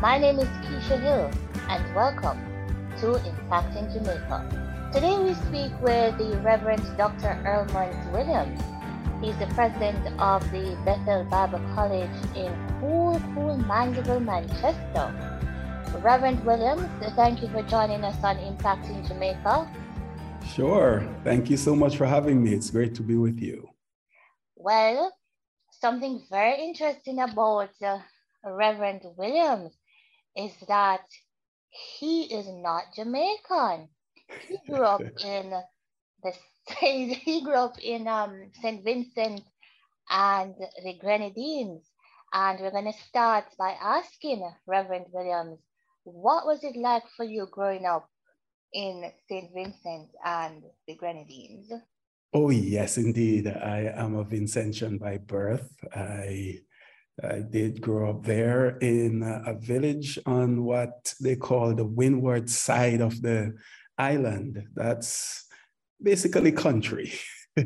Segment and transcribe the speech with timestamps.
[0.00, 1.30] My name is Keisha Hill,
[1.70, 2.38] and welcome
[3.00, 4.90] to Impacting Jamaica.
[4.92, 7.32] Today we speak with the Reverend Dr.
[7.46, 8.60] Ermond Williams.
[9.24, 15.14] He's the president of the Bethel Bible College in cool, cool Mandeville, Manchester.
[16.02, 19.66] Reverend Williams, thank you for joining us on Impacting Jamaica.
[20.46, 21.08] Sure.
[21.24, 22.52] Thank you so much for having me.
[22.52, 23.70] It's great to be with you.
[24.56, 25.16] Well,
[25.70, 28.00] something very interesting about uh,
[28.44, 29.72] Reverend Williams
[30.36, 31.04] is that
[31.70, 33.88] he is not Jamaican.
[34.48, 35.52] He grew up in
[36.22, 36.32] the
[36.80, 38.84] he grew up in um, St.
[38.84, 39.42] Vincent
[40.10, 41.88] and the Grenadines.
[42.32, 45.60] And we're going to start by asking Reverend Williams,
[46.04, 48.08] what was it like for you growing up
[48.72, 49.50] in St.
[49.54, 51.70] Vincent and the Grenadines?
[52.34, 53.46] Oh, yes, indeed.
[53.46, 55.70] I am a Vincentian by birth.
[55.94, 56.58] I
[57.22, 63.00] I did grow up there in a village on what they call the windward side
[63.00, 63.54] of the
[63.96, 64.68] island.
[64.74, 65.46] That's
[66.02, 67.14] basically country,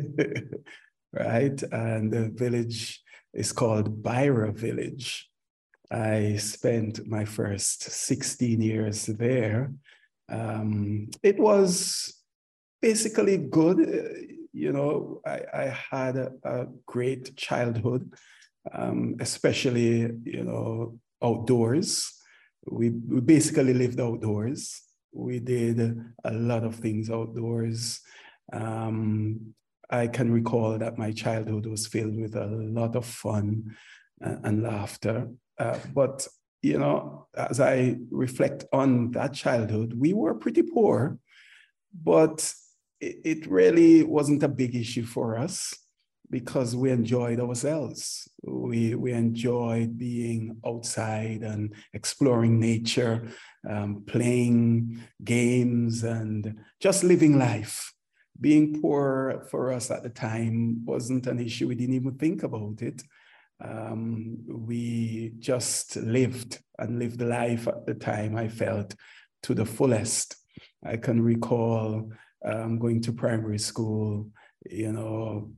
[1.12, 1.62] right?
[1.72, 3.02] And the village
[3.34, 5.28] is called Byera Village.
[5.90, 9.72] I spent my first 16 years there.
[10.28, 12.22] Um, it was
[12.80, 14.38] basically good.
[14.52, 18.14] You know, I, I had a, a great childhood
[18.72, 22.14] um, especially you know outdoors.
[22.66, 24.82] We, we basically lived outdoors.
[25.12, 25.80] We did
[26.24, 28.00] a lot of things outdoors.
[28.52, 29.54] Um,
[29.88, 33.74] I can recall that my childhood was filled with a lot of fun
[34.20, 35.28] and, and laughter.
[35.58, 36.28] Uh, but
[36.62, 41.18] you know, as I reflect on that childhood, we were pretty poor,
[42.04, 42.52] but
[43.00, 45.74] it, it really wasn't a big issue for us
[46.30, 48.28] because we enjoyed ourselves.
[48.42, 53.28] We, we enjoyed being outside and exploring nature,
[53.68, 57.92] um, playing games, and just living life.
[58.40, 61.68] Being poor for us at the time wasn't an issue.
[61.68, 63.02] We didn't even think about it.
[63.62, 68.94] Um, we just lived and lived life at the time, I felt,
[69.42, 70.36] to the fullest.
[70.82, 72.10] I can recall
[72.42, 74.28] um, going to primary school,
[74.64, 75.50] you know,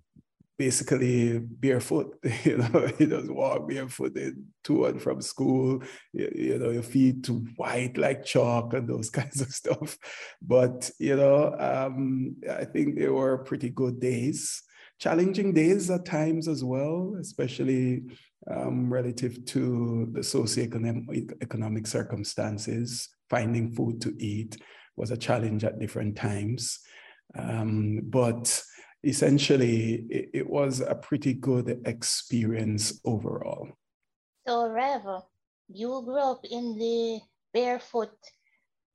[0.58, 2.18] basically barefoot.
[2.44, 4.16] You know, he just walk barefoot
[4.64, 5.82] to and from school.
[6.12, 9.98] You, you, know, your feet to white like chalk and those kinds of stuff.
[10.40, 14.62] But you know, um, I think they were pretty good days.
[14.98, 18.02] Challenging days at times as well, especially
[18.48, 23.08] um, relative to the socioeconomic economic circumstances.
[23.30, 24.58] Finding food to eat
[24.96, 26.80] was a challenge at different times.
[27.36, 28.62] Um, but
[29.04, 33.68] essentially, it, it, was a pretty good experience overall.
[34.46, 35.02] So, Rev,
[35.68, 37.20] you grew up in the
[37.52, 38.14] barefoot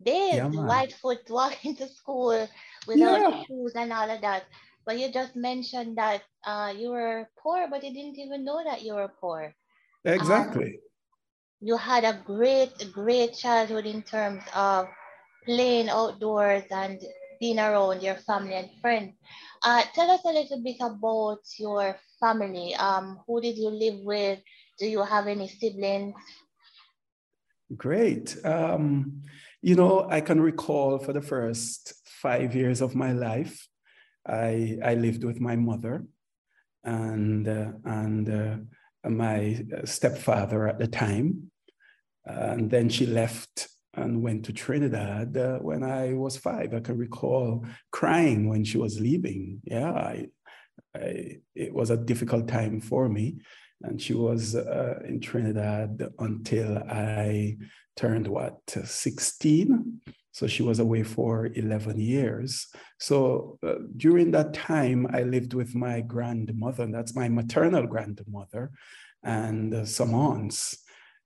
[0.02, 2.48] days, yeah, the white foot walking to school
[2.88, 3.44] without yeah.
[3.46, 4.46] shoes and all of that.
[4.86, 8.84] But you just mentioned that uh, you were poor, but you didn't even know that
[8.84, 9.54] you were poor.
[10.06, 10.66] Exactly.
[10.66, 10.80] Um,
[11.60, 14.88] you had a great, great childhood in terms of
[15.46, 17.02] playing outdoors and
[17.40, 19.14] being around your family and friends.
[19.64, 22.76] Uh, tell us a little bit about your family.
[22.76, 24.40] Um, who did you live with?
[24.80, 26.16] Do you have any siblings?
[27.76, 28.38] Great.
[28.46, 29.24] Um,
[29.62, 33.68] you know, I can recall for the first five years of my life,
[34.26, 36.06] I, I lived with my mother
[36.84, 41.52] and, uh, and uh, my stepfather at the time.
[42.26, 46.74] And then she left and went to Trinidad uh, when I was five.
[46.74, 49.62] I can recall crying when she was leaving.
[49.64, 50.28] Yeah, I,
[50.96, 53.38] I, it was a difficult time for me.
[53.82, 57.58] And she was uh, in Trinidad until I
[57.96, 60.02] turned what, 16?
[60.32, 62.68] So she was away for 11 years.
[63.00, 68.72] So uh, during that time, I lived with my grandmother, and that's my maternal grandmother,
[69.24, 70.78] and some aunts.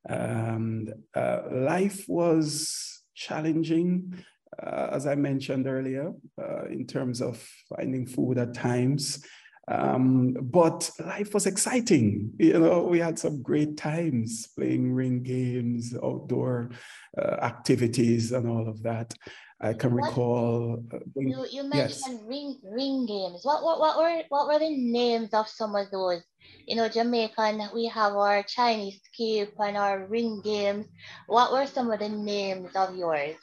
[0.10, 4.16] Um, uh, life was challenging,
[4.62, 7.44] uh, as I mentioned earlier, uh, in terms of
[7.76, 9.24] finding food at times.
[9.68, 12.32] Um, but life was exciting.
[12.40, 16.72] You know, we had some great times playing ring games, outdoor
[17.18, 19.14] uh, activities, and all of that.
[19.62, 20.84] I can what, recall.
[20.92, 22.24] Uh, you, you mentioned yes.
[22.26, 23.42] ring ring games.
[23.44, 26.24] What, what what were what were the names of some of those?
[26.68, 27.70] You know, Jamaican.
[27.74, 30.88] We have our Chinese skip and our ring games.
[31.28, 33.36] What were some of the names of yours?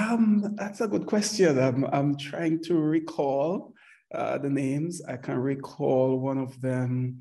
[0.00, 1.58] Um, that's a good question.
[1.58, 3.74] I'm I'm trying to recall
[4.14, 5.02] uh, the names.
[5.06, 7.20] I can recall one of them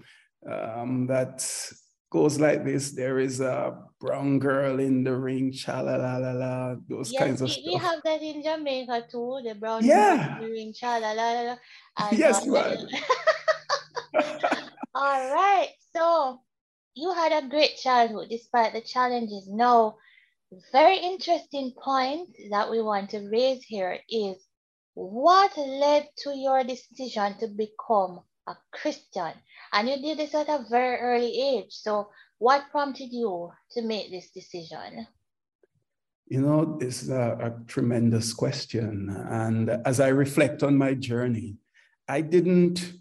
[0.49, 1.43] um, that
[2.09, 2.91] goes like this.
[2.91, 7.21] There is a brown girl in the ring, cha la la la la, those yes,
[7.21, 7.65] kinds of we, stuff.
[7.65, 10.15] We have that in Jamaica too, the brown yeah.
[10.15, 11.55] girl in the ring, cha la la la.
[11.97, 12.85] And, yes, uh.
[14.99, 15.69] All right.
[15.95, 16.41] So
[16.95, 19.47] you had a great childhood despite the challenges.
[19.47, 19.97] Now,
[20.71, 24.37] very interesting point that we want to raise here is
[24.95, 29.33] what led to your decision to become a Christian?
[29.71, 31.73] And you did this at a very early age.
[31.73, 32.09] So,
[32.39, 35.05] what prompted you to make this decision?
[36.25, 39.15] You know, it's a, a tremendous question.
[39.29, 41.57] And as I reflect on my journey,
[42.07, 42.93] I didn't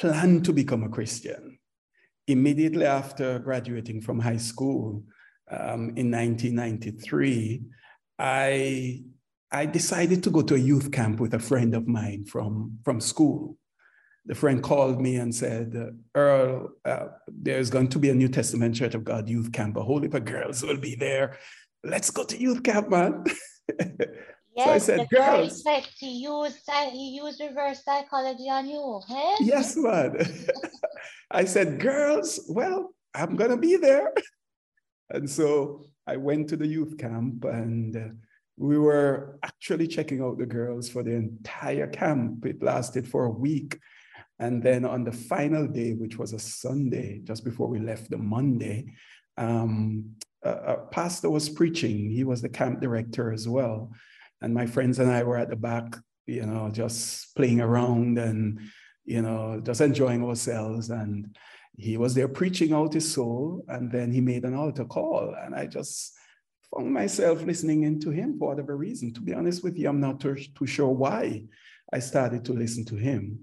[0.00, 1.58] plan to become a Christian.
[2.26, 5.04] Immediately after graduating from high school
[5.50, 7.62] um, in 1993,
[8.18, 9.02] I
[9.52, 13.00] I decided to go to a youth camp with a friend of mine from, from
[13.00, 13.56] school.
[14.26, 15.74] The friend called me and said,
[16.14, 19.76] Earl, uh, there's going to be a New Testament Church of God youth camp.
[19.76, 21.36] A whole heap of girls will be there.
[21.82, 23.24] Let's go to youth camp, man.
[24.56, 25.62] Yes, so I said, girls.
[25.98, 29.00] He used, he used reverse psychology on you.
[29.10, 29.36] Eh?
[29.40, 30.16] Yes, man.
[31.30, 34.12] I said, girls, well, I'm going to be there.
[35.12, 38.14] And so I went to the youth camp and uh,
[38.56, 42.46] we were actually checking out the girls for the entire camp.
[42.46, 43.78] It lasted for a week.
[44.38, 48.18] And then on the final day, which was a Sunday, just before we left the
[48.18, 48.94] Monday,
[49.36, 50.12] um,
[50.42, 52.10] a, a, pastor was preaching.
[52.10, 53.92] He was the camp director as well.
[54.42, 55.96] And my friends and I were at the back,
[56.26, 58.60] you know, just playing around and,
[59.04, 60.90] you know, just enjoying ourselves.
[60.90, 61.36] And
[61.76, 63.64] he was there preaching out his soul.
[63.68, 65.34] And then he made an altar call.
[65.44, 66.14] And I just,
[66.74, 69.12] found myself listening into him for whatever reason.
[69.14, 71.44] To be honest with you, I'm not too, too sure why
[71.92, 73.40] I started to listen to him.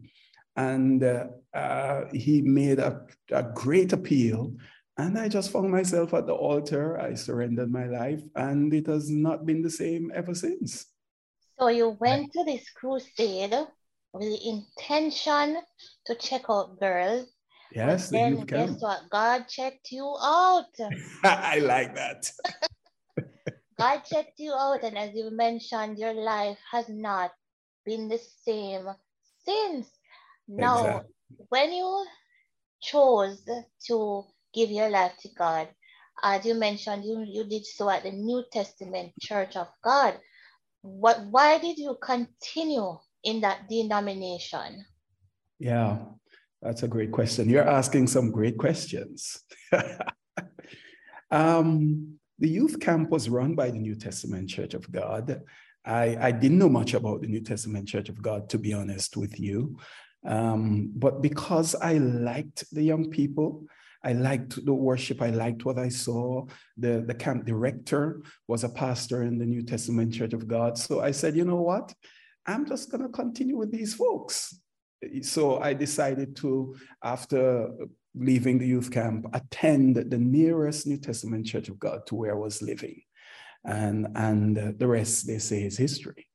[0.56, 3.02] And uh, uh, he made a,
[3.32, 4.54] a great appeal.
[4.98, 7.00] And I just found myself at the altar.
[7.00, 10.88] I surrendered my life, and it has not been the same ever since.
[11.60, 13.54] So you went to this crusade
[14.14, 15.62] with the intention
[16.08, 17.28] to check out girls.
[17.72, 19.02] Yes, the then guess what?
[19.12, 20.74] God checked you out.
[21.24, 22.32] I like that.
[23.78, 27.32] God checked you out, and as you mentioned, your life has not
[27.86, 28.88] been the same
[29.46, 29.88] since.
[30.48, 31.46] Now, exactly.
[31.50, 32.06] when you
[32.82, 33.44] chose
[33.88, 34.24] to
[34.58, 35.68] give your life to God,
[36.24, 40.18] as you mentioned, you, you did so at the New Testament Church of God.
[40.82, 44.86] What why did you continue in that denomination?
[45.60, 45.98] Yeah,
[46.62, 47.50] that's a great question.
[47.50, 49.44] You're asking some great questions.
[51.32, 55.42] um, the youth camp was run by the New Testament Church of God.
[55.86, 59.18] I, I didn't know much about the New Testament Church of God, to be honest
[59.18, 59.78] with you.
[60.26, 63.68] Um, but because I liked the young people,
[64.04, 65.22] I liked the worship.
[65.22, 66.46] I liked what I saw.
[66.78, 70.78] The, the camp director was a pastor in the New Testament Church of God.
[70.78, 71.94] So I said, you know what?
[72.46, 74.60] I'm just going to continue with these folks.
[75.22, 77.70] So I decided to, after
[78.16, 82.38] leaving the youth camp, attend the nearest New Testament Church of God to where I
[82.38, 83.02] was living.
[83.66, 86.28] And, and the rest, they say, is history.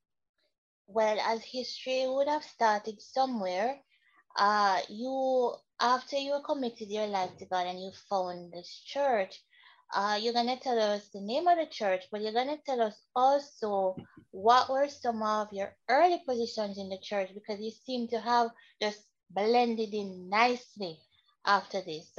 [0.87, 3.81] Well, as history would have started somewhere,
[4.39, 9.43] uh, you, after you committed your life to God and you found this church,
[9.95, 12.63] uh, you're going to tell us the name of the church, but you're going to
[12.65, 13.97] tell us also
[14.31, 18.51] what were some of your early positions in the church because you seem to have
[18.81, 20.99] just blended in nicely
[21.45, 22.13] after this?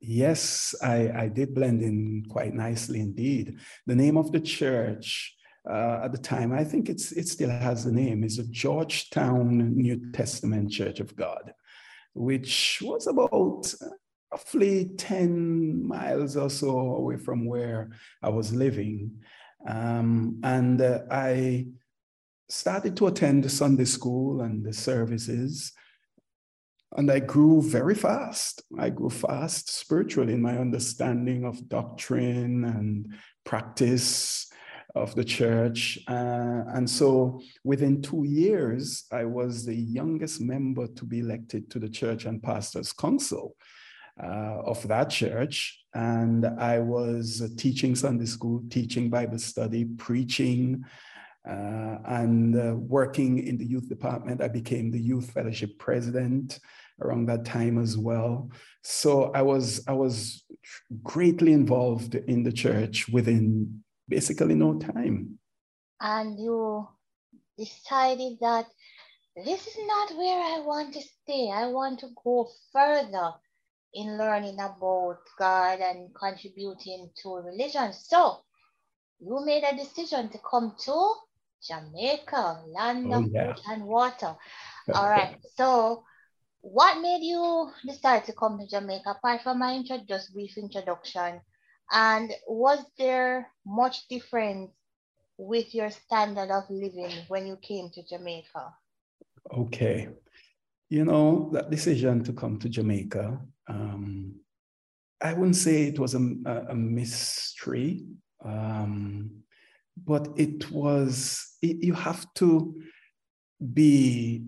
[0.00, 3.58] Yes, I, I did blend in quite nicely indeed.
[3.86, 5.36] The name of the church
[5.70, 9.76] uh, at the time, I think it's, it still has the name, is the Georgetown
[9.76, 11.52] New Testament Church of God,
[12.14, 13.72] which was about
[14.30, 17.90] roughly 10 miles or so away from where
[18.22, 19.22] I was living.
[19.66, 21.66] Um, and uh, I
[22.48, 25.72] started to attend the Sunday school and the services.
[26.96, 28.62] And I grew very fast.
[28.78, 33.14] I grew fast spiritually in my understanding of doctrine and
[33.44, 34.50] practice.
[34.94, 35.98] Of the church.
[36.06, 41.78] Uh, and so within two years, I was the youngest member to be elected to
[41.78, 43.56] the church and pastors council
[44.22, 45.80] uh, of that church.
[45.94, 50.84] And I was teaching Sunday school, teaching Bible study, preaching,
[51.48, 54.42] uh, and uh, working in the youth department.
[54.42, 56.60] I became the youth fellowship president
[57.00, 58.50] around that time as well.
[58.82, 60.44] So I was I was
[61.02, 65.38] greatly involved in the church within basically no time.
[66.00, 66.88] And you
[67.58, 68.66] decided that
[69.36, 71.50] this is not where I want to stay.
[71.50, 73.32] I want to go further
[73.94, 77.92] in learning about God and contributing to religion.
[77.92, 78.38] So
[79.20, 81.14] you made a decision to come to
[81.66, 83.54] Jamaica, land oh, of yeah.
[83.68, 84.34] and water.
[84.94, 85.36] All right.
[85.56, 86.04] So
[86.60, 91.40] what made you decide to come to Jamaica apart from my intro, just brief introduction?
[91.92, 94.70] And was there much difference
[95.36, 98.74] with your standard of living when you came to Jamaica?
[99.54, 100.08] Okay.
[100.88, 104.36] You know, that decision to come to Jamaica, um,
[105.20, 106.18] I wouldn't say it was a,
[106.70, 108.04] a mystery,
[108.44, 109.30] um,
[110.04, 112.74] but it was, it, you have to
[113.72, 114.46] be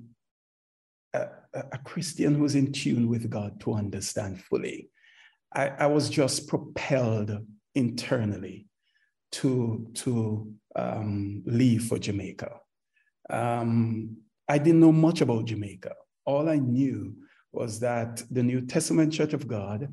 [1.12, 4.90] a, a Christian who's in tune with God to understand fully.
[5.54, 7.30] I, I was just propelled
[7.75, 8.66] internally
[9.32, 12.61] to, to um, leave for Jamaica.
[13.30, 14.16] Um,
[14.49, 15.94] I didn't know much about Jamaica.
[16.26, 17.14] All I knew
[17.52, 19.88] was that the New Testament Church of God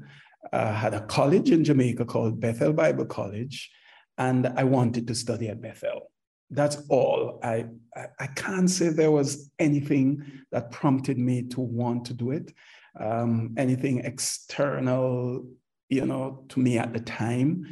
[0.52, 3.72] uh, had a college in Jamaica called Bethel Bible College,
[4.18, 6.12] and I wanted to study at Bethel.
[6.50, 7.40] That's all.
[7.44, 12.32] I, I, I can't say there was anything that prompted me to want to do
[12.32, 12.54] it
[13.00, 15.46] um, anything external,
[15.90, 17.66] you know, to me at the time.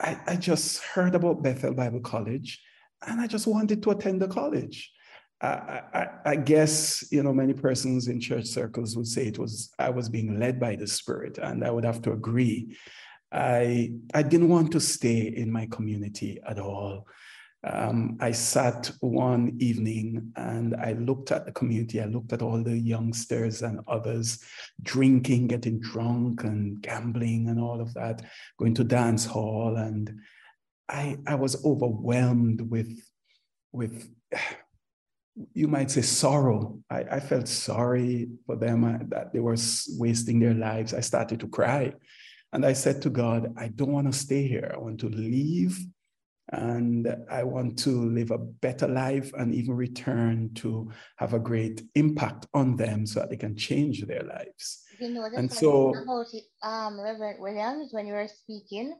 [0.00, 2.60] I, I just heard about Bethel Bible College
[3.06, 4.92] and I just wanted to attend the college.
[5.40, 9.72] I, I, I, guess you know many persons in church circles would say it was
[9.76, 12.76] I was being led by the Spirit, and I would have to agree.
[13.32, 17.08] I I didn't want to stay in my community at all
[17.64, 22.00] um, I sat one evening and I looked at the community.
[22.00, 24.42] I looked at all the youngsters and others
[24.82, 28.22] drinking, getting drunk, and gambling, and all of that,
[28.58, 29.76] going to dance hall.
[29.76, 30.12] And
[30.88, 33.00] I, I was overwhelmed with,
[33.70, 34.12] with,
[35.54, 36.80] you might say, sorrow.
[36.90, 39.56] I, I felt sorry for them uh, that they were
[39.98, 40.94] wasting their lives.
[40.94, 41.92] I started to cry.
[42.52, 44.72] And I said to God, I don't want to stay here.
[44.74, 45.78] I want to leave
[46.50, 51.82] and I want to live a better life and even return to have a great
[51.94, 54.82] impact on them so that they can change their lives.
[54.98, 56.26] You know, and so, about
[56.62, 58.94] um, Reverend Williams, when you were speaking,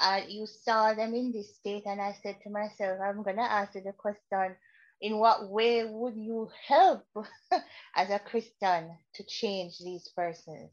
[0.00, 3.42] uh, you saw them in this state, and I said to myself, I'm going to
[3.42, 4.56] ask you the question
[5.00, 7.04] in what way would you help
[7.96, 10.72] as a Christian to change these persons?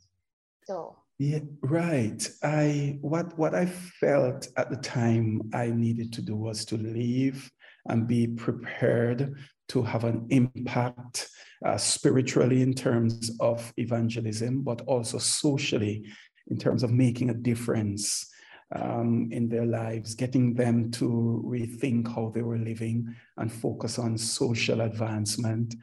[0.66, 2.28] So, yeah, right.
[2.44, 7.52] I what what I felt at the time I needed to do was to leave
[7.88, 9.36] and be prepared
[9.70, 11.30] to have an impact
[11.64, 16.06] uh, spiritually in terms of evangelism, but also socially
[16.48, 18.28] in terms of making a difference
[18.76, 24.18] um, in their lives, getting them to rethink how they were living and focus on
[24.18, 25.76] social advancement,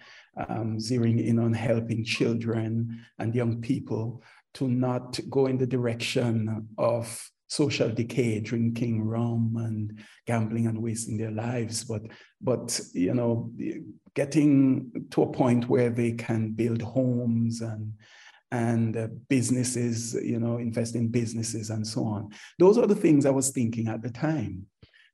[0.49, 4.23] um, zeroing in on helping children and young people
[4.55, 11.19] to not go in the direction of social decay, drinking rum and gambling and wasting
[11.19, 12.03] their lives, but
[12.41, 13.51] but you know,
[14.15, 17.93] getting to a point where they can build homes and
[18.51, 22.31] and uh, businesses, you know, invest in businesses and so on.
[22.59, 24.67] Those are the things I was thinking at the time,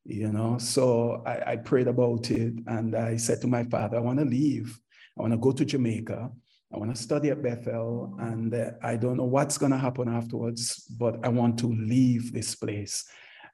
[0.04, 0.59] you know.
[0.59, 4.25] So I, I prayed about it and I said to my father, I want to
[4.25, 4.78] leave.
[5.16, 6.30] I want to go to Jamaica
[6.72, 10.08] I want to study at Bethel, and uh, I don't know what's going to happen
[10.08, 13.04] afterwards, but I want to leave this place.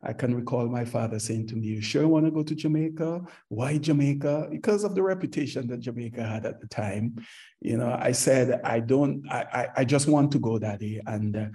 [0.06, 3.22] I can recall my father saying to me, You sure want to go to Jamaica?
[3.48, 4.48] Why Jamaica?
[4.50, 7.16] Because of the reputation that Jamaica had at the time.
[7.60, 11.00] You know, I said, I don't, I, I, I just want to go, Daddy.
[11.06, 11.46] And uh,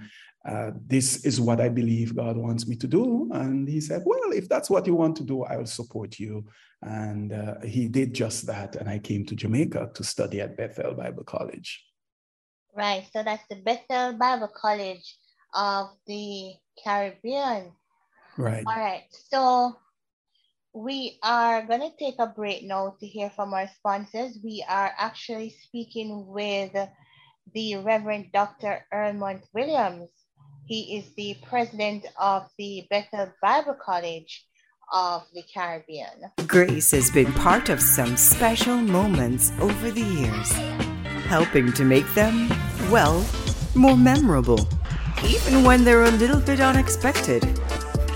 [0.47, 3.29] uh, this is what I believe God wants me to do.
[3.33, 6.45] And he said, Well, if that's what you want to do, I will support you.
[6.81, 8.77] And uh, he did just that.
[8.77, 11.85] And I came to Jamaica to study at Bethel Bible College.
[12.73, 13.05] Right.
[13.11, 15.17] So that's the Bethel Bible College
[15.53, 17.73] of the Caribbean.
[18.37, 18.63] Right.
[18.65, 19.03] All right.
[19.11, 19.75] So
[20.73, 24.39] we are going to take a break now to hear from our sponsors.
[24.41, 26.71] We are actually speaking with
[27.53, 28.85] the Reverend Dr.
[28.93, 30.09] Ermont Williams.
[30.69, 34.45] He is the president of the Bethel Bible College
[34.93, 36.29] of the Caribbean.
[36.45, 40.51] Grace has been part of some special moments over the years,
[41.25, 42.49] helping to make them,
[42.91, 43.25] well,
[43.73, 44.59] more memorable,
[45.25, 47.43] even when they're a little bit unexpected.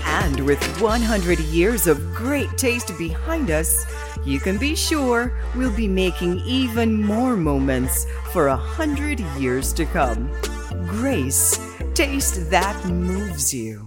[0.04, 3.84] And with 100 years of great taste behind us,
[4.24, 9.84] you can be sure we'll be making even more moments for a hundred years to
[9.86, 10.30] come.
[10.86, 13.86] Grace, taste that moves you.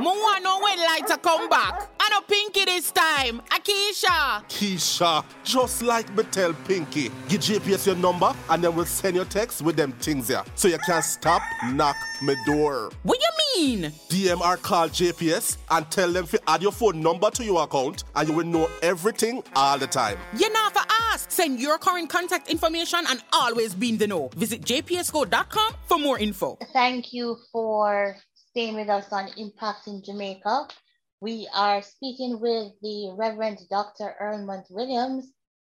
[0.00, 1.90] Me want know when lights are going to come back.
[2.00, 3.42] I know Pinky this time.
[3.50, 4.42] Akisha.
[4.48, 9.26] Keisha, just like me tell Pinky, give JPS your number and then we'll send your
[9.26, 10.42] text with them things here.
[10.54, 11.42] So you can stop,
[11.72, 12.90] knock me door.
[13.02, 13.28] What you
[13.80, 13.90] mean?
[14.08, 18.28] DMR call JPS and tell them to add your phone number to your account and
[18.28, 20.16] you will know everything all the time.
[20.36, 20.80] You never
[21.28, 24.28] Send your current contact information and always be in the know.
[24.36, 26.58] Visit jpsco.com for more info.
[26.72, 28.16] Thank you for
[28.50, 30.68] staying with us on Impacting Jamaica.
[31.20, 34.14] We are speaking with the Reverend Dr.
[34.20, 35.30] Ermont Williams.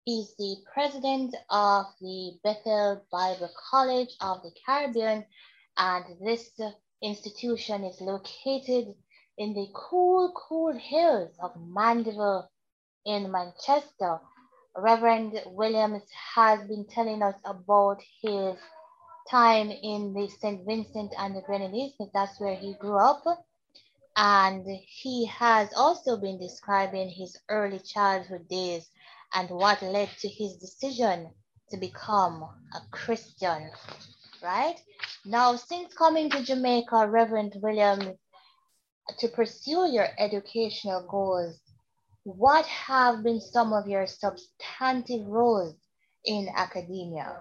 [0.04, 5.24] He's the president of the Bethel Bible College of the Caribbean,
[5.78, 6.50] and this
[7.02, 8.94] institution is located
[9.38, 12.50] in the cool, cool hills of Mandeville
[13.06, 14.20] in Manchester.
[14.76, 16.02] Reverend Williams
[16.34, 18.56] has been telling us about his
[19.30, 20.64] time in the St.
[20.66, 23.22] Vincent and the Grenadines, that's where he grew up.
[24.16, 28.88] And he has also been describing his early childhood days
[29.34, 31.30] and what led to his decision
[31.70, 32.42] to become
[32.74, 33.70] a Christian,
[34.42, 34.80] right?
[35.24, 38.16] Now, since coming to Jamaica, Reverend Williams,
[39.18, 41.58] to pursue your educational goals,
[42.24, 45.76] what have been some of your substantive roles
[46.24, 47.36] in academia?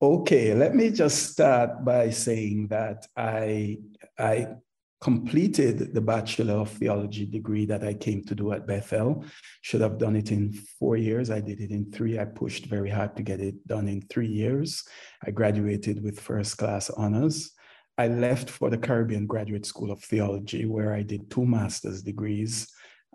[0.00, 3.78] Okay, let me just start by saying that I,
[4.16, 4.48] I
[5.00, 9.24] completed the Bachelor of Theology degree that I came to do at Bethel.
[9.62, 11.30] Should have done it in four years.
[11.30, 12.18] I did it in three.
[12.18, 14.84] I pushed very hard to get it done in three years.
[15.26, 17.52] I graduated with first class honors.
[17.96, 22.68] I left for the Caribbean Graduate School of Theology, where I did two master's degrees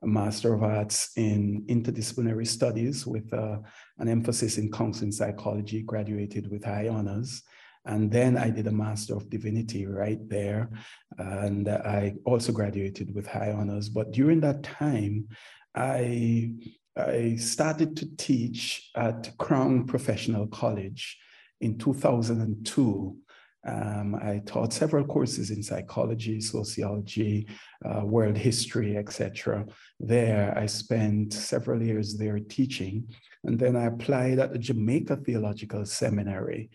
[0.04, 3.58] a Master of Arts in Interdisciplinary Studies with uh,
[3.98, 7.42] an emphasis in counseling psychology, graduated with high honors.
[7.86, 10.70] And then I did a Master of Divinity right there.
[11.18, 13.89] And I also graduated with high honors.
[13.89, 15.28] But during that time,
[15.76, 16.54] I,
[16.96, 21.18] I started to teach at Crown Professional College
[21.62, 23.18] in 2002
[23.65, 27.47] um, I taught several courses in psychology, sociology,
[27.86, 29.65] uh, world history, etc.
[29.99, 33.08] There, I spent several years there teaching,
[33.45, 36.69] and then I applied at the Jamaica Theological Seminary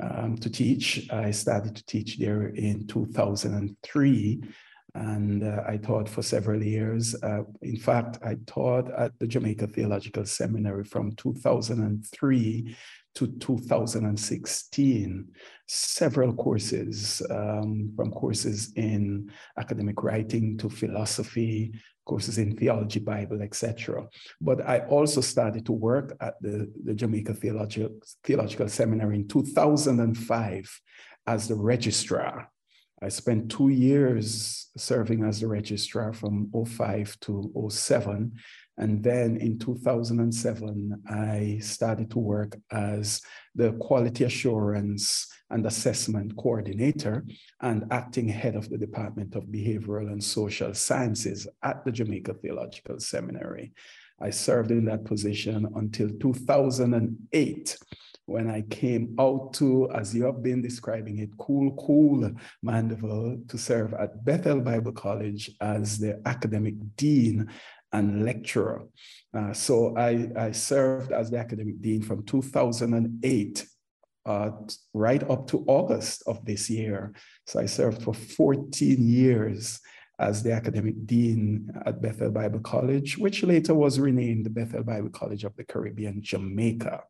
[0.00, 1.08] um, to teach.
[1.10, 4.42] I started to teach there in 2003,
[4.96, 7.14] and uh, I taught for several years.
[7.22, 12.76] Uh, in fact, I taught at the Jamaica Theological Seminary from 2003
[13.16, 15.28] to 2016,
[15.66, 21.72] several courses, um, from courses in academic writing to philosophy,
[22.04, 24.06] courses in theology, Bible, etc.
[24.40, 30.80] But I also started to work at the, the Jamaica Theological, Theological Seminary in 2005
[31.26, 32.48] as the registrar.
[33.02, 38.32] I spent two years serving as the registrar from 05 to 07
[38.78, 43.22] and then in 2007, I started to work as
[43.54, 47.24] the quality assurance and assessment coordinator
[47.62, 53.00] and acting head of the Department of Behavioral and Social Sciences at the Jamaica Theological
[53.00, 53.72] Seminary.
[54.20, 57.78] I served in that position until 2008
[58.26, 62.30] when I came out to, as you have been describing it, cool, cool
[62.62, 67.48] Mandeville to serve at Bethel Bible College as the academic dean
[67.92, 68.84] and lecturer.
[69.32, 73.66] Uh, so I, I served as the academic dean from 2008
[74.26, 74.50] uh,
[74.92, 77.14] right up to August of this year.
[77.46, 79.80] So I served for 14 years
[80.18, 85.10] as the academic dean at Bethel Bible College, which later was renamed the Bethel Bible
[85.10, 87.04] College of the Caribbean, Jamaica.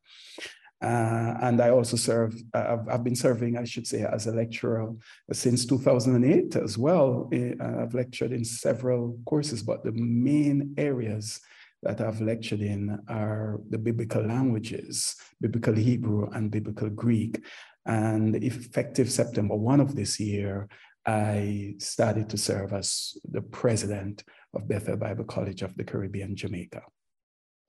[0.83, 4.33] Uh, and I also serve, uh, I've, I've, been serving, I should say, as a
[4.33, 4.93] lecturer
[5.33, 7.31] since 2008 as well.
[7.33, 11.41] Uh, I've lectured in several courses, but the main areas
[11.83, 17.43] that I've lectured in are the biblical languages, biblical Hebrew and biblical Greek.
[17.87, 20.69] And effective September 1 of this year,
[21.07, 26.83] I started to serve as the president of Bethel Bible College of the Caribbean, Jamaica.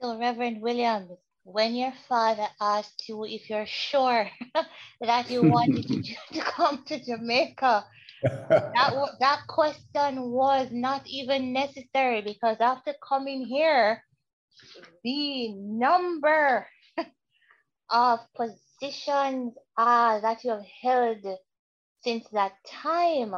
[0.01, 1.11] Reverend Williams,
[1.47, 4.29] when your father asked you if you're sure
[5.01, 7.85] that you wanted to, to come to Jamaica,
[8.51, 14.03] that, that question was not even necessary because after coming here,
[15.05, 16.67] the number
[17.89, 21.25] of positions uh, that you have held
[22.03, 23.33] since that time.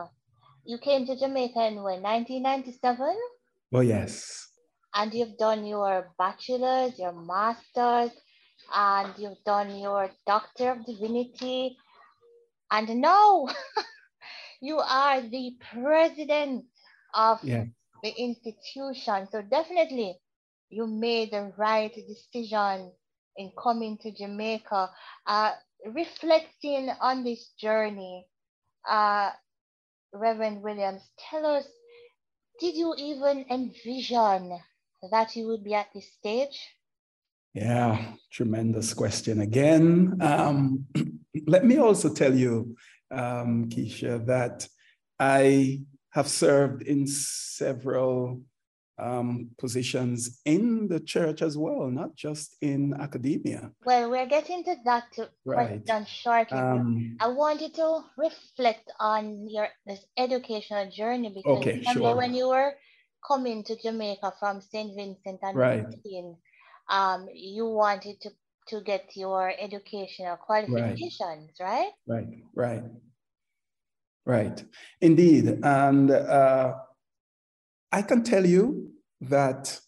[0.66, 3.16] You came to Jamaica in when, 1997?
[3.72, 4.49] Well, yes.
[4.94, 8.12] And you've done your bachelor's, your master's,
[8.74, 11.78] and you've done your Doctor of Divinity.
[12.72, 13.48] And now
[14.62, 16.66] you are the president
[17.14, 17.66] of yeah.
[18.04, 19.28] the institution.
[19.32, 20.18] So definitely
[20.70, 22.92] you made the right decision
[23.38, 24.90] in coming to Jamaica.
[25.26, 25.54] Uh,
[25.86, 28.26] reflecting on this journey,
[28.90, 29.32] uh,
[30.14, 31.66] Reverend Williams, tell us,
[32.60, 34.60] did you even envision
[35.12, 36.60] that you would be at this stage?
[37.54, 40.18] Yeah, tremendous question again.
[40.22, 40.86] Um,
[41.48, 42.76] let me also tell you,
[43.12, 44.68] um, Keisha, that
[45.20, 45.82] I
[46.12, 48.42] have served in several
[49.00, 53.72] um, positions in the church as well, not just in academia.
[53.86, 55.84] Well, we're getting to that to right.
[55.84, 56.58] question shortly.
[56.58, 62.16] Um, I want you to reflect on your this educational journey because okay, remember sure.
[62.16, 62.74] when you were
[63.26, 64.96] coming to Jamaica from St.
[64.96, 65.86] Vincent and right.
[66.90, 68.30] um, you wanted to,
[68.68, 71.92] to get your educational qualifications, right?
[72.08, 72.84] Right, right,
[74.26, 74.48] right.
[74.48, 74.64] right.
[75.02, 75.60] Indeed.
[75.64, 76.76] And uh,
[77.92, 79.80] I can tell you that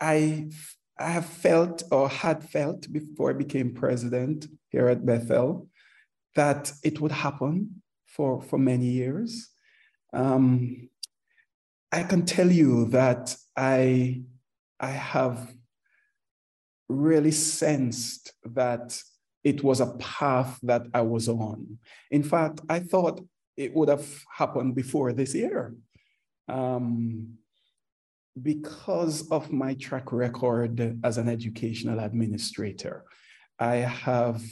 [0.00, 0.50] I,
[0.98, 5.68] I have felt or had felt before I became president here at Bethel
[6.34, 9.50] that it would happen for, for many years.
[10.12, 10.88] Um,
[11.96, 14.20] I can tell you that I,
[14.78, 15.50] I have
[16.90, 19.00] really sensed that
[19.42, 21.78] it was a path that I was on.
[22.10, 23.24] In fact, I thought
[23.56, 25.74] it would have happened before this year
[26.48, 27.38] um,
[28.42, 33.04] because of my track record as an educational administrator,
[33.58, 34.42] I have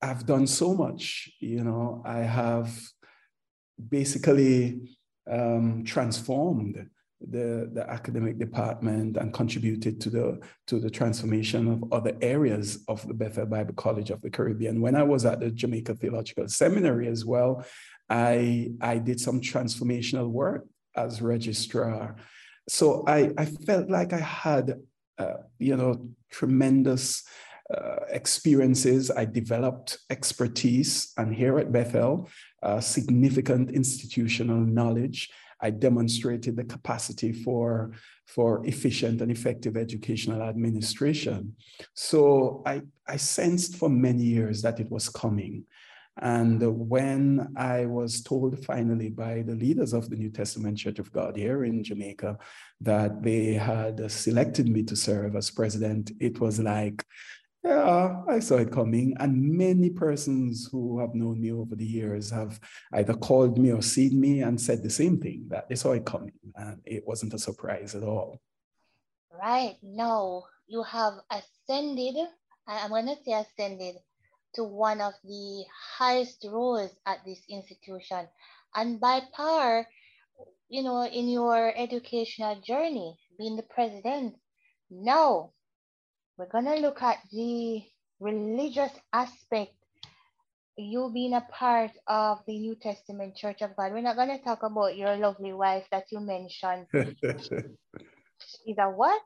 [0.00, 1.32] I've done so much.
[1.40, 2.70] You know, I have
[3.98, 4.96] basically
[5.30, 6.88] um, transformed
[7.30, 13.06] the, the academic department and contributed to the to the transformation of other areas of
[13.06, 14.80] the Bethel Bible College of the Caribbean.
[14.80, 17.64] When I was at the Jamaica Theological Seminary as well,
[18.08, 22.16] I, I did some transformational work as registrar.
[22.68, 24.80] So I, I felt like I had,
[25.18, 27.24] uh, you know, tremendous
[27.72, 29.10] uh, experiences.
[29.10, 32.28] I developed expertise, and here at Bethel,
[32.62, 35.30] uh, significant institutional knowledge.
[35.60, 37.92] I demonstrated the capacity for,
[38.26, 41.54] for efficient and effective educational administration.
[41.94, 45.64] So I, I sensed for many years that it was coming.
[46.20, 51.10] And when I was told finally by the leaders of the New Testament Church of
[51.10, 52.38] God here in Jamaica
[52.82, 57.02] that they had selected me to serve as president, it was like,
[57.64, 59.14] yeah, I saw it coming.
[59.18, 62.58] And many persons who have known me over the years have
[62.92, 66.04] either called me or seen me and said the same thing that they saw it
[66.04, 66.32] coming.
[66.56, 68.40] And it wasn't a surprise at all.
[69.30, 69.76] Right.
[69.82, 72.16] Now you have ascended.
[72.66, 73.96] I'm going to say ascended
[74.54, 75.64] to one of the
[75.98, 78.26] highest roles at this institution.
[78.74, 79.86] And by power,
[80.68, 84.34] you know, in your educational journey, being the president,
[84.90, 85.52] now
[86.36, 87.82] we're going to look at the
[88.20, 89.72] religious aspect.
[90.76, 93.92] You being a part of the New Testament Church of God.
[93.92, 96.86] We're not going to talk about your lovely wife that you mentioned.
[96.94, 99.20] Is a what?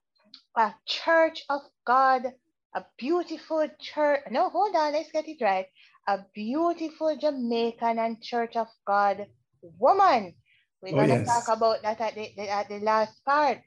[0.57, 2.33] A Church of God
[2.77, 4.21] a beautiful church.
[4.31, 5.67] No, hold on, let's get it right.
[6.07, 9.27] A beautiful Jamaican and Church of God
[9.63, 10.35] woman.
[10.83, 11.27] We're oh, gonna yes.
[11.27, 13.61] talk about that at the, at the last part.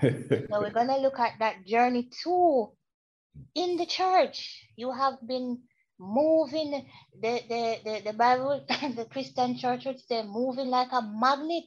[0.50, 2.70] so we're gonna look at that journey too.
[3.54, 5.60] In the church, you have been
[5.98, 6.86] moving
[7.20, 8.64] the the, the, the Bible,
[8.96, 11.64] the Christian church would say moving like a magnet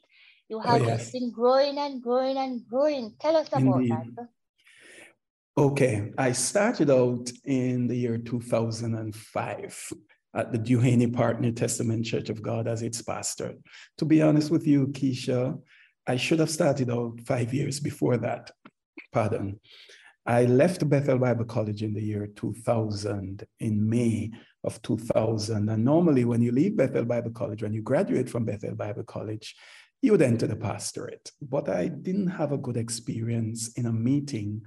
[0.49, 0.99] You have Oh, yes.
[0.99, 3.15] just been growing and growing and growing.
[3.19, 4.15] Tell us about Indeed.
[4.15, 4.27] that.
[5.57, 9.93] Okay, I started out in the year 2005
[10.35, 13.55] at the Duhaney Park New Testament Church of God as its pastor.
[13.97, 15.59] To be honest with you, Keisha,
[16.07, 18.51] I should have started out five years before that.
[19.11, 19.59] Pardon.
[20.25, 24.31] I left Bethel Bible College in the year 2000, in May
[24.63, 25.69] of 2000.
[25.69, 29.55] And normally, when you leave Bethel Bible College, when you graduate from Bethel Bible College,
[30.01, 31.31] you would enter the pastorate.
[31.41, 34.61] But I didn't have a good experience in a meeting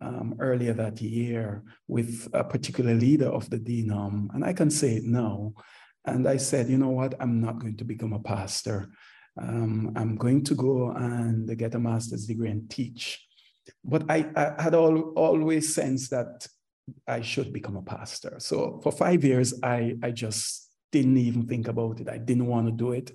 [0.00, 4.96] um, earlier that year with a particular leader of the denom, and I can say
[4.96, 5.54] it now.
[6.04, 8.88] And I said, you know what, I'm not going to become a pastor.
[9.40, 13.26] Um, I'm going to go and get a master's degree and teach.
[13.84, 16.46] But I, I had all, always sensed that
[17.06, 18.36] I should become a pastor.
[18.38, 22.08] So for five years, I, I just didn't even think about it.
[22.08, 23.12] I didn't want to do it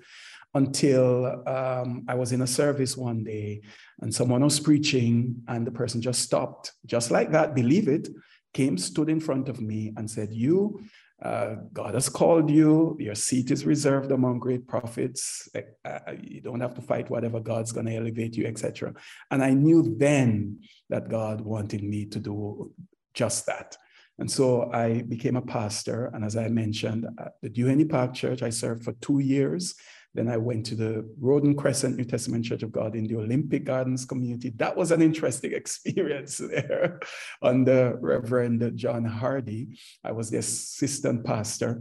[0.54, 3.62] until um, I was in a service one day
[4.00, 8.08] and someone was preaching and the person just stopped, just like that, believe it,
[8.52, 10.80] came, stood in front of me and said, You,
[11.22, 15.48] uh, God has called you, your seat is reserved among great prophets.
[15.84, 18.92] Uh, you don't have to fight whatever God's going to elevate you, etc.
[19.30, 22.72] And I knew then that God wanted me to do
[23.14, 23.76] just that.
[24.18, 26.10] And so I became a pastor.
[26.12, 29.74] And as I mentioned, at the Duhaney Park Church, I served for two years.
[30.14, 33.64] Then I went to the Roden Crescent New Testament Church of God in the Olympic
[33.64, 34.50] Gardens community.
[34.56, 37.00] That was an interesting experience there
[37.40, 39.78] under Reverend John Hardy.
[40.04, 41.80] I was the assistant pastor.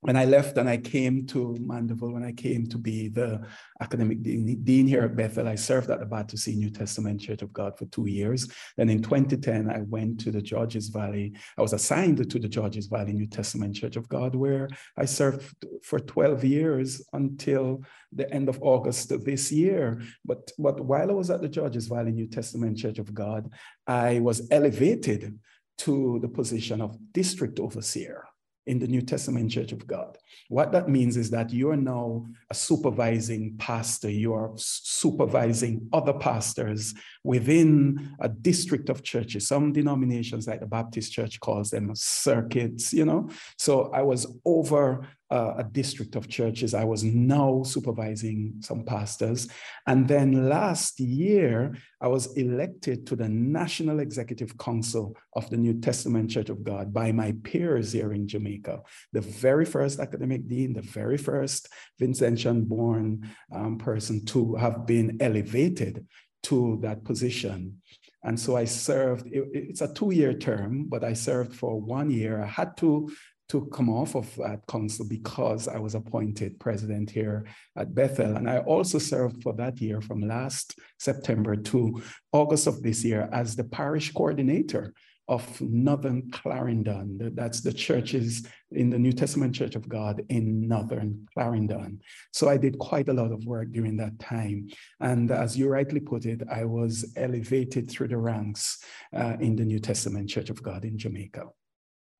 [0.00, 3.40] When I left and I came to Mandeville, when I came to be the
[3.80, 7.78] academic dean, here at Bethel, I served at the Battersea New Testament Church of God
[7.78, 8.46] for two years.
[8.76, 11.32] Then in 2010, I went to the Georges Valley.
[11.56, 15.56] I was assigned to the Georges Valley New Testament Church of God, where I served
[15.82, 17.82] for 12 years until
[18.12, 20.02] the end of August of this year.
[20.24, 23.50] But, but while I was at the Georges Valley New Testament Church of God,
[23.86, 25.38] I was elevated
[25.78, 28.24] to the position of district overseer
[28.66, 30.18] in the New Testament Church of God.
[30.48, 36.12] What that means is that you are now a supervising pastor, you are supervising other
[36.12, 39.48] pastors within a district of churches.
[39.48, 43.28] Some denominations, like the Baptist Church, calls them circuits, you know.
[43.56, 46.74] So I was over uh, a district of churches.
[46.74, 49.48] I was now supervising some pastors.
[49.86, 55.80] And then last year, I was elected to the National Executive Council of the New
[55.80, 58.82] Testament Church of God by my peers here in Jamaica.
[59.12, 61.68] The very first academic dean, the very first
[62.00, 66.06] Vincentian born um, person to have been elevated
[66.44, 67.80] to that position.
[68.22, 72.10] And so I served, it, it's a two year term, but I served for one
[72.10, 72.42] year.
[72.42, 73.08] I had to
[73.48, 78.36] to come off of that council because I was appointed president here at Bethel.
[78.36, 83.28] And I also served for that year from last September to August of this year
[83.32, 84.92] as the parish coordinator
[85.28, 87.32] of Northern Clarendon.
[87.34, 92.00] That's the churches in the New Testament Church of God in Northern Clarendon.
[92.32, 94.68] So I did quite a lot of work during that time.
[95.00, 98.82] And as you rightly put it, I was elevated through the ranks
[99.14, 101.46] uh, in the New Testament Church of God in Jamaica.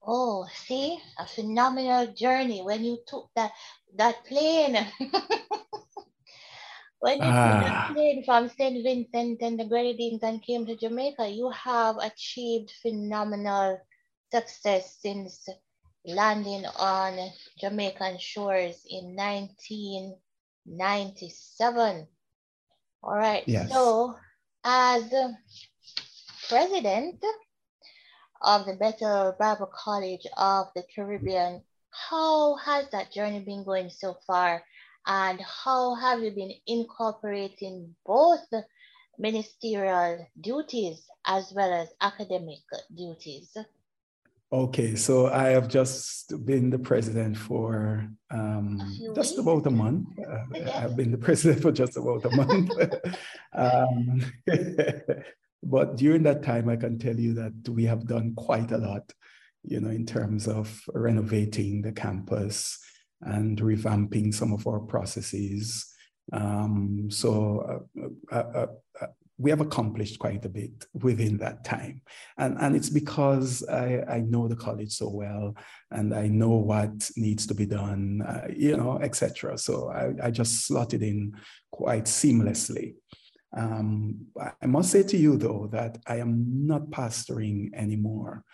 [0.07, 3.51] Oh, see, a phenomenal journey when you took that
[3.97, 4.75] that plane.
[7.01, 7.43] when you ah.
[7.43, 8.85] took that plane from St.
[8.85, 13.81] Vincent and the Grenadines and came to Jamaica, you have achieved phenomenal
[14.31, 15.49] success since
[16.05, 22.07] landing on Jamaican shores in 1997.
[23.03, 23.43] All right.
[23.47, 23.73] Yes.
[23.73, 24.15] So,
[24.63, 25.13] as
[26.49, 27.25] president,
[28.43, 31.63] of the Bethel Bible College of the Caribbean.
[31.91, 34.63] How has that journey been going so far?
[35.07, 38.47] And how have you been incorporating both
[39.19, 42.59] ministerial duties as well as academic
[42.95, 43.57] duties?
[44.53, 48.79] Okay, so I have just been the president for um,
[49.15, 49.39] just weeks?
[49.39, 50.09] about a month.
[50.27, 52.71] Uh, I've been the president for just about a month.
[53.53, 54.21] um,
[55.63, 59.13] but during that time, I can tell you that we have done quite a lot,
[59.65, 62.79] you know, in terms of renovating the campus
[63.23, 65.93] and revamping some of our processes.
[66.33, 67.87] Um, so
[68.33, 68.67] uh, uh,
[69.01, 69.07] uh,
[69.39, 72.01] we have accomplished quite a bit within that time.
[72.39, 75.55] And, and it's because I, I know the college so well
[75.91, 79.59] and I know what needs to be done, uh, you know, etc.
[79.59, 81.35] So I, I just slotted in
[81.71, 82.95] quite seamlessly.
[83.57, 84.27] Um,
[84.61, 88.45] I must say to you, though, that I am not pastoring anymore.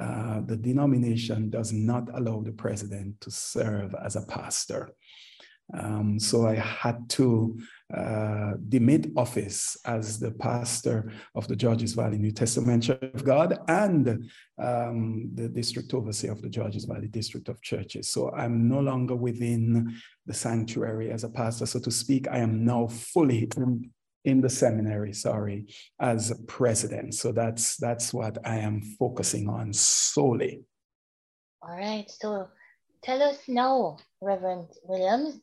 [0.00, 4.90] Uh, the denomination does not allow the president to serve as a pastor.
[5.74, 7.58] Um, so I had to
[7.94, 13.58] uh, demit office as the pastor of the Georges Valley New Testament Church of God
[13.68, 18.08] and um, the district overseer of the Georges Valley District of Churches.
[18.08, 22.28] So I'm no longer within the sanctuary as a pastor, so to speak.
[22.28, 23.46] I am now fully
[24.24, 25.66] in, the seminary, sorry,
[26.00, 27.14] as a president.
[27.14, 30.64] So that's that's what I am focusing on solely.
[31.62, 32.10] All right.
[32.10, 32.48] So
[33.02, 35.40] tell us now, Reverend Williams,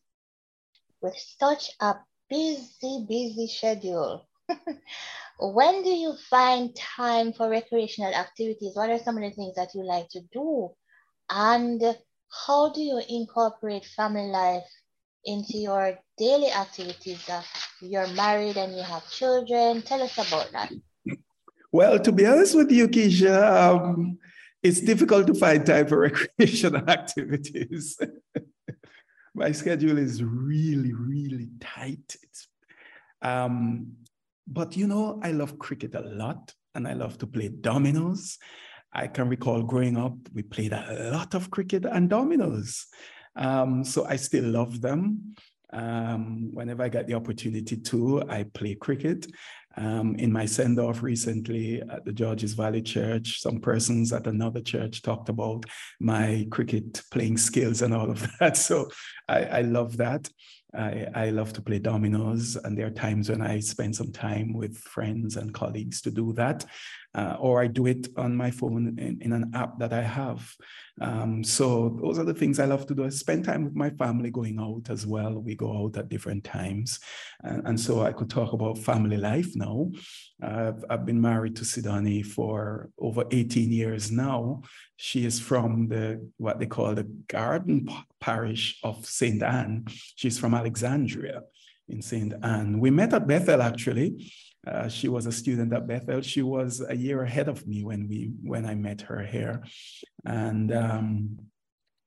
[1.01, 1.95] with such a
[2.29, 4.27] busy, busy schedule.
[5.39, 8.75] when do you find time for recreational activities?
[8.75, 10.71] What are some of the things that you like to do?
[11.29, 11.81] And
[12.45, 14.69] how do you incorporate family life
[15.25, 17.27] into your daily activities?
[17.29, 17.41] Uh,
[17.81, 19.81] you're married and you have children.
[19.81, 20.71] Tell us about that.
[21.71, 24.17] Well, to be honest with you, Keisha, um,
[24.63, 27.99] it's difficult to find time for recreational activities.
[29.35, 32.15] My schedule is really, really tight.
[32.23, 32.47] It's,
[33.21, 33.91] um,
[34.47, 38.37] but you know, I love cricket a lot and I love to play dominoes.
[38.93, 42.85] I can recall growing up, we played a lot of cricket and dominoes.
[43.35, 45.35] Um, so I still love them.
[45.73, 49.27] Um, whenever I get the opportunity to, I play cricket.
[49.77, 54.61] Um, in my send off recently at the Georges Valley Church, some persons at another
[54.61, 55.65] church talked about
[55.99, 58.55] my cricket playing skills and all of that.
[58.55, 58.89] So
[59.27, 60.29] I, I love that.
[60.77, 64.53] I, I love to play dominoes, and there are times when I spend some time
[64.53, 66.65] with friends and colleagues to do that,
[67.13, 70.53] uh, or I do it on my phone in, in an app that I have.
[71.01, 73.05] Um, so those are the things I love to do.
[73.05, 75.39] I spend time with my family going out as well.
[75.39, 76.99] We go out at different times,
[77.43, 79.91] and, and so I could talk about family life now.
[80.41, 84.61] I've, I've been married to Sidani for over 18 years now.
[84.97, 89.85] She is from the what they call the Garden Parish of Saint Ann.
[90.15, 91.41] She's from Alexandria
[91.89, 92.79] in Saint Ann.
[92.79, 94.31] We met at Bethel actually.
[94.65, 96.21] Uh, she was a student at Bethel.
[96.21, 99.63] She was a year ahead of me when we when I met her here,
[100.25, 101.37] and um,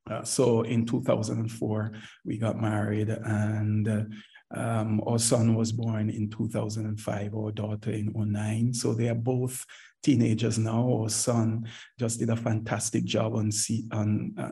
[0.09, 1.91] uh, so in 2004
[2.25, 4.03] we got married, and uh,
[4.51, 8.73] um, our son was born in 2005, our daughter in 09.
[8.73, 9.65] So they are both
[10.03, 10.87] teenagers now.
[10.91, 11.67] Our son
[11.99, 14.51] just did a fantastic job on, C, on uh,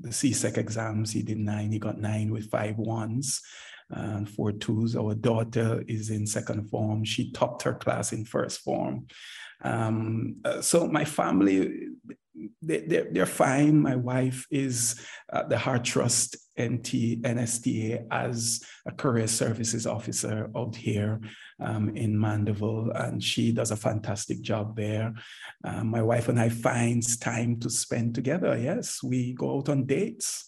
[0.00, 1.12] the CSEC exams.
[1.12, 3.40] He did nine, he got nine with five ones
[3.90, 4.96] and four twos.
[4.96, 7.04] Our daughter is in second form.
[7.04, 9.06] She topped her class in first form.
[9.62, 11.88] Um, uh, so my family,
[12.62, 13.80] they're, they're fine.
[13.80, 15.00] My wife is
[15.32, 21.20] uh, the HeartTrust NT, NSTA as a career services officer out here
[21.60, 25.14] um, in Mandeville, and she does a fantastic job there.
[25.64, 28.56] Um, my wife and I finds time to spend together.
[28.56, 30.46] Yes, we go out on dates.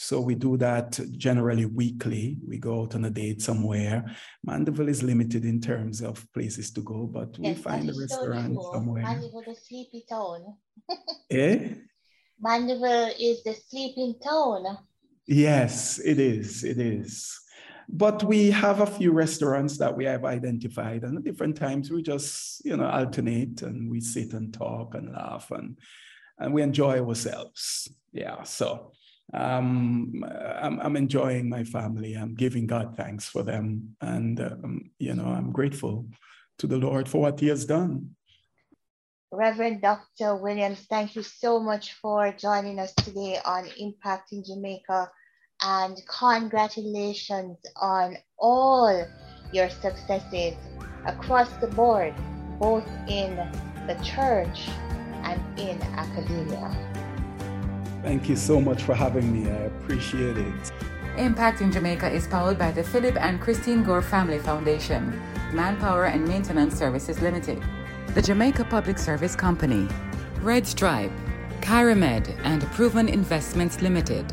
[0.00, 2.38] So we do that generally weekly.
[2.46, 4.04] We go out on a date somewhere.
[4.44, 8.54] Mandeville is limited in terms of places to go, but we yes, find a restaurant
[8.54, 9.02] so somewhere.
[9.02, 10.54] Mandeville is a sleepy town.
[11.32, 11.70] eh?
[12.40, 14.78] Mandeville is the sleeping town.
[15.26, 16.62] Yes, it is.
[16.62, 17.36] It is.
[17.88, 22.02] But we have a few restaurants that we have identified, and at different times we
[22.02, 25.76] just, you know, alternate and we sit and talk and laugh and
[26.38, 27.90] and we enjoy ourselves.
[28.12, 28.44] Yeah.
[28.44, 28.92] So
[29.34, 30.24] um,
[30.60, 32.14] I'm, I'm enjoying my family.
[32.14, 33.96] I'm giving God thanks for them.
[34.00, 36.06] And, um, you know, I'm grateful
[36.58, 38.14] to the Lord for what He has done.
[39.30, 40.36] Reverend Dr.
[40.36, 45.10] Williams, thank you so much for joining us today on Impacting Jamaica.
[45.62, 49.06] And congratulations on all
[49.52, 50.54] your successes
[51.06, 52.14] across the board,
[52.58, 53.36] both in
[53.86, 54.68] the church
[55.24, 56.97] and in academia.
[58.08, 59.50] Thank you so much for having me.
[59.50, 60.72] I appreciate it.
[61.18, 65.12] Impacting Jamaica is powered by the Philip and Christine Gore Family Foundation,
[65.52, 67.62] Manpower and Maintenance Services Limited,
[68.14, 69.86] the Jamaica Public Service Company,
[70.40, 71.12] Red Stripe,
[71.60, 74.24] Carimed, and Proven Investments Limited.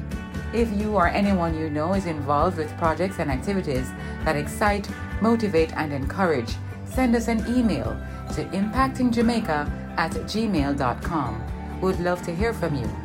[0.53, 3.91] If you or anyone you know is involved with projects and activities
[4.23, 8.01] that excite, motivate, and encourage, send us an email
[8.35, 11.81] to impactingjamaica at gmail.com.
[11.81, 13.04] We'd love to hear from you.